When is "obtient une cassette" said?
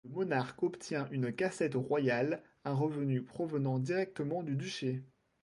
0.63-1.75